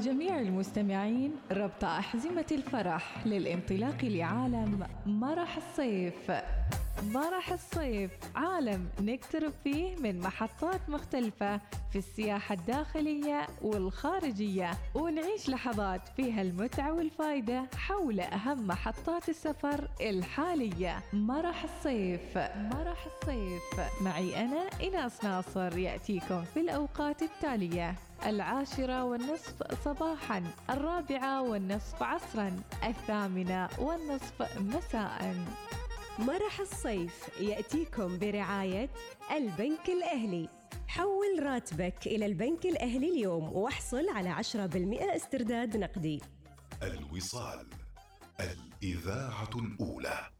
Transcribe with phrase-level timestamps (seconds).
[0.00, 6.30] جميع المستمعين ربط أحزمة الفرح للانطلاق لعالم مرح الصيف.
[7.02, 11.60] مرح الصيف عالم نقترب فيه من محطات مختلفة
[11.92, 21.02] في السياحة الداخلية والخارجية ونعيش لحظات فيها المتعة والفائدة حول أهم محطات السفر الحالية.
[21.12, 23.62] مرح الصيف مرح الصيف
[24.00, 27.94] معي أنا إناس ناصر يأتيكم في الأوقات التالية.
[28.26, 35.34] العاشرة والنصف صباحا الرابعة والنصف عصرا الثامنة والنصف مساء.
[36.20, 38.90] مرح الصيف يأتيكم برعاية
[39.36, 40.48] البنك الأهلي.
[40.88, 46.20] حول راتبك إلى البنك الأهلي اليوم واحصل على 10% استرداد نقدي.
[46.82, 47.66] الوصال
[48.40, 50.30] الإذاعة الأولى.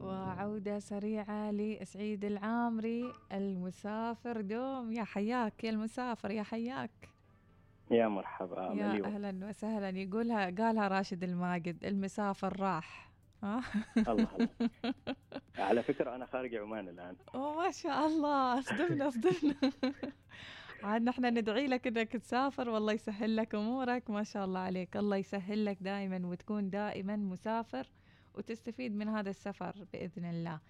[0.00, 4.92] وعودة سريعة لسعيد العامري المسافر دوم.
[4.92, 7.17] يا حياك يا المسافر يا حياك.
[7.90, 9.04] يا مرحبا يا مليون.
[9.04, 9.88] أهلا وسهلا.
[9.88, 13.08] يقولها قالها راشد الماجد المسافر راح.
[13.42, 13.62] ها
[13.96, 14.48] الله الله.
[15.58, 18.58] على فكرة أنا خارج عمان أوه ما شاء الله.
[18.58, 19.54] أصدمنا أصدمنا.
[20.82, 22.68] عاد نحن ندعي لك إنك تسافر.
[22.68, 24.10] والله يسهل لك أمورك.
[24.10, 24.96] ما شاء الله عليك.
[24.96, 27.86] الله يسهل لك دائما وتكون دائما مسافر
[28.34, 30.60] وتستفيد من هذا السفر بإذن الله.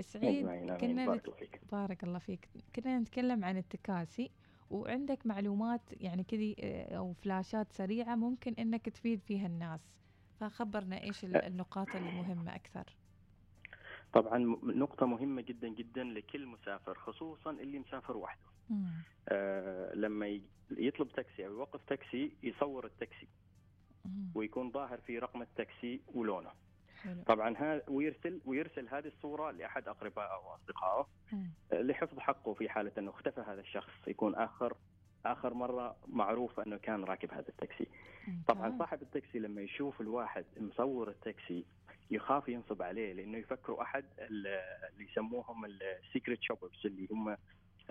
[0.00, 0.46] سعيد.
[0.80, 1.72] كنا بارك نت...
[1.72, 2.48] بارك الله فيك.
[2.76, 4.30] كنا نتكلم عن التكاسي.
[4.70, 9.80] وعندك معلومات يعني كذي آه، أو فلاشات سريعة ممكن إنك تفيد فيها الناس.
[10.40, 12.96] فخبرنا إيش ال- النقاط المهمه أكثر.
[14.12, 18.46] طبعا م- نقطة مهمة جدا جدا لكل مسافر خصوصا اللي مسافر وحده.
[19.28, 23.28] آه لما يطلب تاكسي أو يوقف تاكسي يصور التاكسي.
[24.04, 24.30] مم.
[24.34, 26.50] ويكون ظاهر في رقم التاكسي ولونه.
[27.02, 29.06] حلو طبعا ها ويرسل ويرسل هذه
[29.88, 31.50] أقربائه أو أصدقائه مم.
[31.72, 34.76] آه، لحفظ حقه في حالة أنه اختفى هذا الشخص يكون آخر
[35.26, 37.86] آخر مرة معروف أنه كان راكب هذا التاكسي
[38.48, 38.78] طبعا ممتاز.
[38.78, 41.64] صاحب التاكسي لما يشوف الواحد مصور التاكسي
[42.10, 44.46] يخاف ينصب عليه لأنه يفكروا أحد ال-
[44.92, 47.36] اللي يسموهم ال secret shoppers اللي هم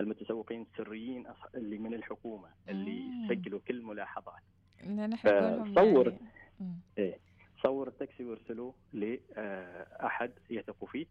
[0.00, 3.24] المتسوقين السريين اللي من الحكومة اللي مم.
[3.24, 4.42] يسجلوا كل ملاحظات
[5.72, 6.08] فصور.
[6.08, 6.20] يعني
[6.60, 6.74] مم.
[7.62, 11.06] صور التاكسي ويرسلوه لأحد يثقوا فيه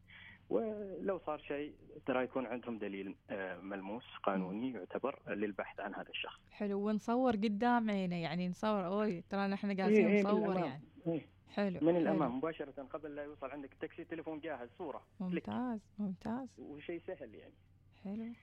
[0.50, 1.74] ولو صار شيء
[2.06, 6.40] ترى يكون عندهم دليل آه، ملموس قانوني يعتبر للبحث عن هذا الشخص.
[6.52, 10.64] حلو ونصور قدام عينه يعني نصور أوي ترى نحن إيه، جالسين إيه، من نصور الأمام.
[10.64, 10.84] يعني.
[11.08, 11.98] إيه، حلو من حلو.
[11.98, 15.50] الأمام مباشرة قبل لا يوصل عندك التاكسي التليفون جاهز صورة click.
[15.50, 16.48] ممتاز ممتاز.
[16.60, 17.54] وشيء سهل يعني.
[18.04, 18.34] حلو.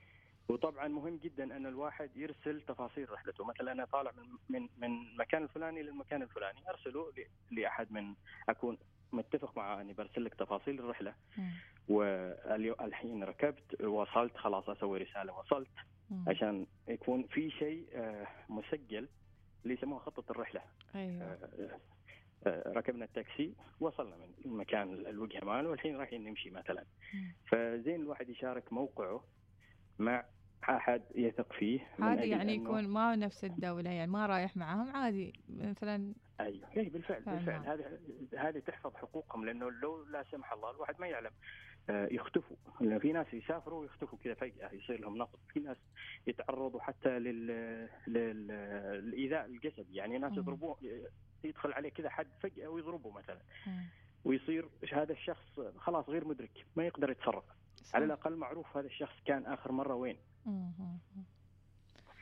[0.48, 3.44] وطبعا مهم جدا أن الواحد يرسل تفاصيل رحلته.
[3.44, 6.68] مثلا أنا طالع من من من المكان الفلاني للمكان الفلاني.
[6.68, 7.12] أرسله
[7.50, 8.14] لأحد من
[8.48, 8.78] أكون
[9.12, 11.14] متفق معه أني برسل لك تفاصيل الرحلة.
[11.88, 15.70] والحين ركبت وصلت خلاص أسوي رسالة وصلت.
[16.10, 16.24] مم.
[16.28, 19.08] عشان يكون في شيء آه، مسجل
[19.62, 20.62] اللي يسموها خطة الرحلة.
[20.94, 21.22] أيوه.
[21.22, 21.78] آه،
[22.46, 26.84] آه، ركبنا التاكسي وصلنا من المكان الوجهه مال والحين رايحين نمشي مثلا.
[27.14, 27.32] مم.
[27.48, 29.24] فزين الواحد يشارك موقعه
[29.98, 30.24] مع
[30.68, 36.14] أحد يثق فيه عادي يعني يكون ما نفس الدولة يعني ما رايح معاهم عادي مثلا
[36.40, 37.22] أيوه إيه بالفعل.
[37.22, 37.98] بالفعل هذه
[38.48, 41.30] هذه تحفظ حقوقهم لأنه لو لا سمح الله الواحد ما يعلم
[41.90, 45.76] آه، يختفوا لأن في ناس يسافروا ويختفوا كذا فجأة يصير لهم نقد في ناس
[46.26, 47.46] يتعرضوا حتى لل
[48.06, 48.46] لل-
[49.04, 50.32] للإيذاء الجسدي يعني ناس.
[50.32, 50.76] يضربوه
[51.44, 53.38] يدخل عليه كذا حد فجأة ويضربه مثلا.
[54.24, 57.44] ويصير هذا الشخص خلاص غير مدرك ما يقدر يتصرف.
[57.94, 60.16] على الأقل معروف هذا الشخص كان آخر مرة وين.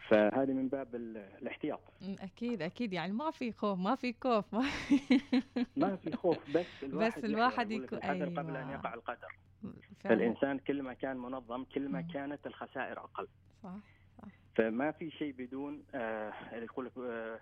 [0.08, 1.80] فهذه من باب ال- الاحتياط.
[2.02, 5.00] أكيد أكيد يعني ما في خوف ما في خوف ما في
[5.76, 8.72] ما في خوف بس الواحد بس الواحد يكون- الحذر قبل أن أيوة.
[8.72, 9.28] يقع القدر
[9.62, 10.16] فعلا.
[10.16, 12.00] فالإنسان كل ما كان منظم كل ما.
[12.00, 13.28] كانت الخسائر أقل
[13.62, 13.75] صح
[14.56, 17.41] فما في شيء بدون آه اللي يقول لك آه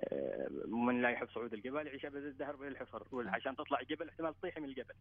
[0.00, 4.58] آه من لا يحب صعود الجبال يعيش أبد الدهر بالحفر وعشان تطلع الجبل احتمال تطيح
[4.58, 4.94] من الجبل.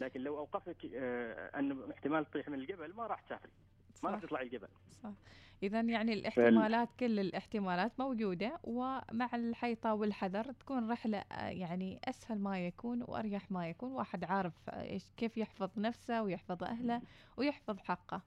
[0.00, 3.52] لكن لو أوقفك آه انه احتمال تطيح من الجبل ما راح تسافري
[4.02, 4.68] ما راح تطلع الجبل.
[5.02, 5.10] صح.
[5.62, 12.66] إذا يعني الاحتمالات كل الاحتمالات موجودة ومع الحيطة والحذر تكون رحلة آه، يعني أسهل ما
[12.66, 13.92] يكون وأريح ما يكون.
[13.92, 17.02] واحد عارف إيش كيف يحفظ نفسه ويحفظ أهله
[17.36, 18.22] ويحفظ حقه.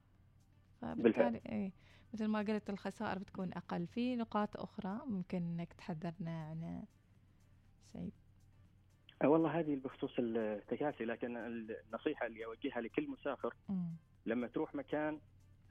[0.82, 1.72] فبالتالي إيه.
[2.14, 6.84] مثل ما قلت الخسائر بتكون أقل في نقاط أخرى ممكن إنك تحذرنا عنها
[7.94, 8.14] سعيد
[9.22, 13.96] آه والله هذه بخصوص التكاسي لكن النصيحة اللي أوجهها لكل مسافر مم.
[14.26, 15.20] لما تروح مكان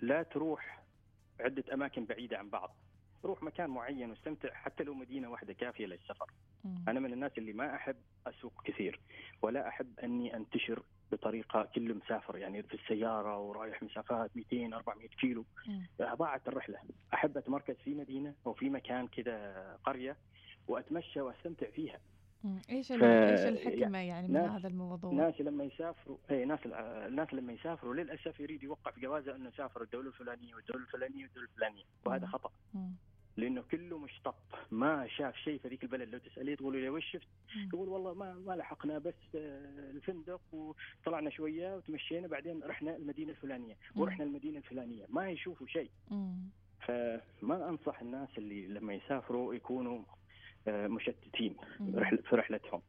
[0.00, 0.83] لا تروح
[1.41, 2.77] عدة أماكن بعيدة عن بعض
[3.25, 6.31] روح مكان معين واستمتع حتى لو مدينة واحدة كافية للسفر
[6.65, 6.85] مم.
[6.89, 7.97] أنا من الناس اللي ما أحب
[8.27, 9.00] أسوق كثير
[9.43, 15.44] ولا أحب أني أنتشر بطريقة كله مسافر يعني في السيارة ورايح مسافات 200 400 كيلو.
[16.03, 16.79] ضاعت الرحلة
[17.14, 20.17] احب اتمركز في مدينة أو في مكان كذا قرية
[20.69, 21.99] وأتمشى وأستمتع فيها.
[22.70, 27.35] إيش ف- إيش الحكمة يعني من ناس- هذا الموضوع؟ الناس لما يسافروا اي ناس الناس
[27.35, 31.82] لما يسافروا للأسف يريد يوقع في جوازه أنه سافر الدولة الفلانية والدولة الفلانية والدولة الفلانية
[32.06, 32.26] وهذا.
[32.26, 32.93] خطأ مم.
[33.37, 34.34] لأنه كله مشتط
[34.70, 36.08] ما شاف شيء في ذيك البلد.
[36.08, 37.29] لو تسأليه تقولوا له وش شفت؟
[37.73, 43.76] يقول والله ما ما لحقنا بس آه، الفندق وطلعنا شوية وتمشينا بعدين رحنا المدينة الفلانية.
[43.96, 45.06] ورحنا المدينة الفلانية.
[45.08, 45.90] ما يشوفوا شيء.
[46.81, 50.02] فما أنصح الناس اللي لما يسافروا يكونوا
[50.69, 51.56] آه، مشتتين
[52.23, 52.82] في رحلتهم.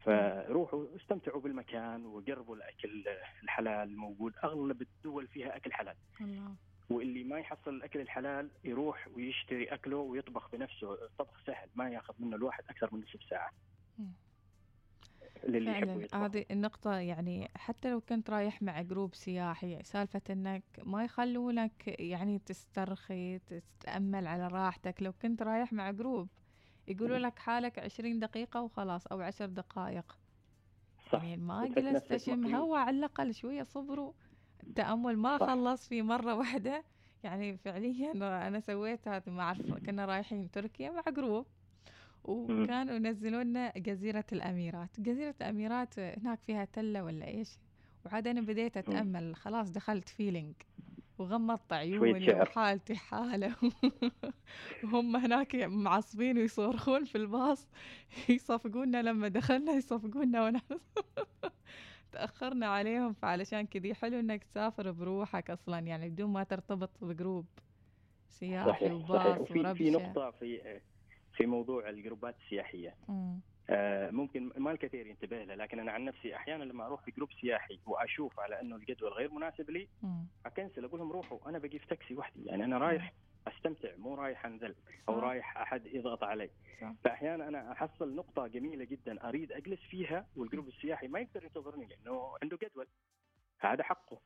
[0.00, 3.04] فروحوا استمتعوا بالمكان وقربوا الأكل
[3.42, 4.32] الحلال الموجود.
[4.44, 5.96] أغلب الدول فيها أكل حلال.
[6.20, 6.54] الله.
[6.90, 10.92] واللي ما يحصل الأكل الحلال يروح ويشتري أكله ويطبخ بنفسه.
[10.92, 13.50] الطبخ سهل ما ياخذ منه الواحد أكثر من نصف ساعة.
[15.46, 16.26] فعلا.
[16.26, 22.38] هذه النقطة يعني حتى لو كنت رايح مع group سياحي سالفة إنك ما يخلونك يعني
[22.38, 25.02] تسترخي تتأمل على راحتك.
[25.02, 26.28] لو كنت رايح مع group
[26.88, 30.18] يقولوا لك حالك عشرين دقيقة وخلاص أو عشر دقائق.
[31.12, 31.22] صح.
[31.22, 32.54] يعني ما جلست مقيود.
[32.54, 34.12] هوا على الأقل شوية صبروا.
[34.66, 35.46] التأمل ما صح.
[35.46, 36.84] خلص في مرة واحدة.
[37.24, 38.12] يعني فعليا
[38.46, 41.46] أنا سويت هذا ما أعرف كنا رايحين تركيا مع group
[42.24, 45.00] وكانوا ينزلون لنا جزيرة الأميرات.
[45.00, 47.48] جزيرة الأميرات هناك فيها تلة ولا إيش؟
[48.06, 49.36] وعاد أنا بديت أتأمل.
[49.36, 50.54] خلاص دخلت feeling
[51.18, 52.32] وغمضت عيوني.
[52.34, 53.56] وحالتي حالة.
[54.84, 57.68] وهم هناك معصبين ويصرخون في الباص.
[58.28, 60.78] يصفقونا لما دخلنا يصفقونا ونحن.
[62.16, 67.46] تأخرنا عليهم فعلشان كذي حلو إنك تسافر بروحك أصلا يعني بدون ما ترتبط ب group
[68.28, 70.80] سياحي صحيح صحيح وباص في وربشة نقطة في
[71.32, 73.40] في موضوع الجروبات السياحية مم.
[73.70, 77.28] آه، ممكن ما الكثير ينتبه له لكن أنا عن نفسي أحيانا لما أروح في group
[77.40, 79.88] سياحي وأشوف على إنه الجدول غير مناسب لي.
[80.46, 83.12] أكنسل أقول لهم روحوا أنا بقي في تاكسي وحدي يعني أنا رايح
[83.48, 84.74] أستمتع مو رايح أنزل
[85.08, 85.18] أو.
[85.18, 86.50] رايح أحد يضغط علي
[86.80, 86.92] صح.
[87.04, 92.32] فأحيانا أنا أحصل نقطة جميلة جدا أريد أجلس فيها والجروب السياحي ما يقدر ينتظرني لأنه
[92.42, 92.86] عنده جدول
[93.58, 94.20] هذا حقه.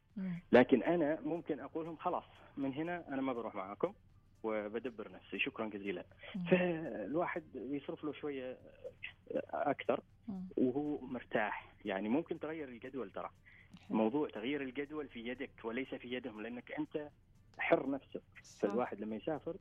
[0.52, 2.24] لكن أنا ممكن أقول لهم خلاص
[2.56, 3.94] من هنا أنا ما بروح معاكم
[4.42, 6.04] وبدبر نفسي شكرا جزيلا.
[6.50, 8.58] فالواحد يصرف له شوية
[9.50, 10.00] أكثر.
[10.56, 13.30] وهو مرتاح يعني ممكن تغير الجدول ترى
[13.90, 17.08] موضوع تغيير الجدول في يدك وليس في يدهم لأنك أنت
[17.60, 18.22] حر نفسك.
[18.42, 18.60] صح.
[18.60, 19.56] فالواحد لما يسافر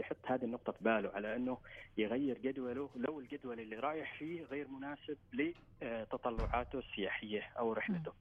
[0.00, 1.58] يحط هذه النقطة في باله على إنه
[1.98, 8.12] يغير جدوله لو الجدول اللي رايح فيه غير مناسب لتطلعاته السياحية أو رحلته.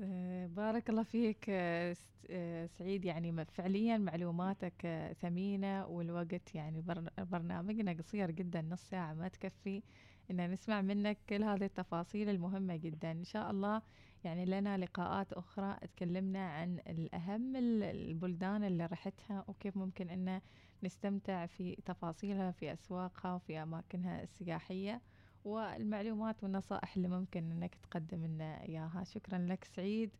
[0.00, 1.94] آه، بارك الله فيك آه،
[2.30, 3.04] آه، سعيد.
[3.04, 9.82] يعني فعليا معلوماتك ثمينة والوقت يعني برن- برنامجنا قصير جدا نص ساعة ما تكفي.
[10.30, 13.10] إن نسمع منك كل هذه التفاصيل المهمة جدا.
[13.10, 13.82] إن شاء الله
[14.24, 20.40] يعني لنا لقاءات أخرى تكلمنا عن الأهم ال- البلدان اللي رحتها وكيف ممكن أن
[20.82, 25.00] نستمتع في تفاصيلها في أسواقها وفي أماكنها السياحية
[25.44, 30.10] والمعلومات والنصائح اللي ممكن إنك تقدم لنا إياها شكرا لك سعيد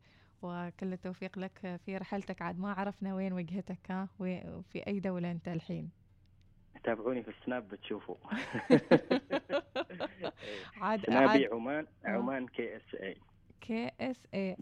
[0.42, 5.48] وكل التوفيق لك في رحلتك عاد ما عرفنا وين وجهتك ها وفي أي دولة أنت
[5.48, 5.90] الحين
[6.84, 8.16] تابعوني في السناب بتشوفوا.
[10.80, 12.08] عاد سنابي عاد عمان آه.
[12.08, 13.16] عمان KSA.
[13.66, 14.56] كي إس اي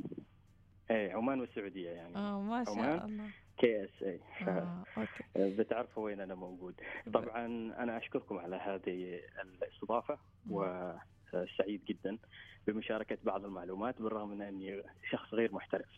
[0.91, 2.99] إيه عمان والسعودية يعني آه ما شاء عمان.
[3.05, 4.03] الله KSA.
[4.03, 5.25] okay
[5.63, 6.75] بتعرفوا وين أنا موجود.
[7.15, 7.47] طبعا
[7.79, 10.19] أنا أشكركم على هذه الاستضافة
[10.51, 12.19] وسعيد جدا
[12.67, 15.89] بمشاركة بعض المعلومات بالرغم من أني شخص غير محترف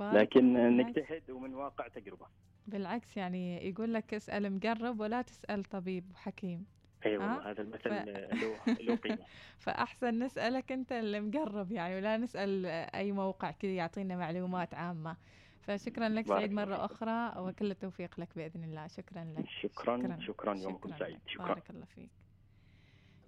[0.00, 0.76] لكن.
[0.76, 2.26] نجتهد ومن واقع تجربة
[2.66, 6.66] بالعكس يعني يقول لك اسأل مقرب ولا تسأل طبيب وحكيم
[7.06, 9.18] أي آه، هذا المثل ف- له له قيمة.
[9.64, 15.16] فأحسن نسألك أنت اللي مقرب يعني ولا نسأل أي موقع كذا يعطينا معلومات عامة.
[15.60, 16.84] فشكرا لك سعيد الله مرة فيك.
[16.92, 18.86] أخرى وكل التوفيق لك بإذن الله.
[18.86, 19.44] شكرا لك.
[19.62, 20.54] شكرا شكرا.
[20.54, 21.14] يومكم شكراً سعيد.
[21.16, 21.20] لك.
[21.28, 21.46] شكرا.
[21.46, 22.10] بارك الله فيك.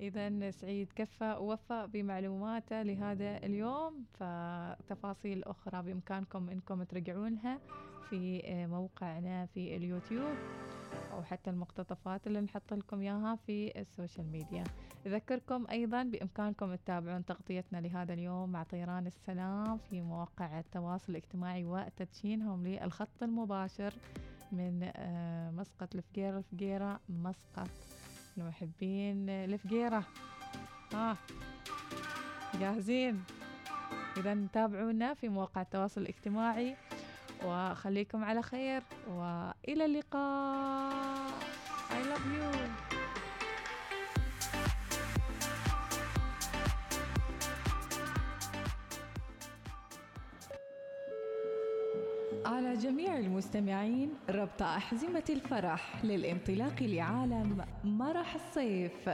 [0.00, 4.04] إذا سعيد كفى ووفى بمعلوماته لهذا اليوم.
[4.20, 7.58] فتفاصيل أخرى بإمكانكم أنكم ترجعون لها
[8.10, 10.36] في موقعنا في اليوتيوب.
[11.12, 14.64] أو حتى المقتطفات اللي نحط لكم إياها في ال social media.
[15.06, 22.66] أذكركم أيضا بإمكانكم تتابعون تغطيتنا لهذا اليوم مع طيران السلام في مواقع التواصل الاجتماعي وتدشينهم
[22.66, 23.94] للخط المباشر
[24.52, 27.68] من آه، مسقط الفجيرة الفجيرة مسقط
[28.38, 30.04] المحبين الفجيرة
[30.94, 31.16] ها
[32.60, 33.24] جاهزين؟
[34.16, 36.76] إذا تابعونا في مواقع التواصل الاجتماعي.
[37.44, 41.30] وخليكم على خير وإلى اللقاء.
[41.90, 42.50] I love you.
[52.46, 59.08] على جميع المستمعين ربط أحزمة الفرح للانطلاق لعالم مرح الصيف.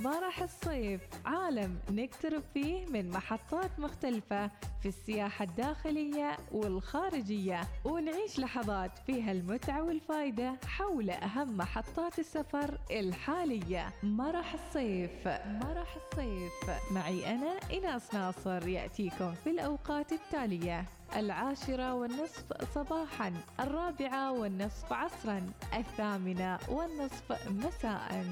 [0.00, 4.50] مرح الصيف عالم نقترب فيه من محطات مختلفة
[4.82, 13.92] في السياحة الداخلية والخارجية ونعيش لحظات فيها المتعة والفائدة حول أهم محطات السفر الحالية.
[14.02, 16.52] مرح الصيف مرح الصيف
[16.90, 20.84] معي أنا إناس ناصر يأتيكم في الأوقات التالية.
[21.16, 22.44] العاشرة والنصف
[22.74, 28.24] صباحا الرابعة والنصف عصرا الثامنة والنصف مساء.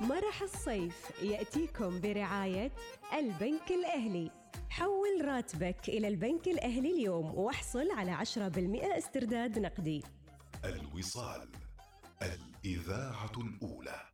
[0.00, 2.72] مرح الصيف يأتيكم برعاية
[3.18, 4.30] البنك الأهلي.
[4.70, 10.02] حول راتبك إلى البنك الأهلي اليوم واحصل على 10% استرداد نقدي.
[10.64, 11.48] الوصال
[12.22, 14.13] الإذاعة الأولى.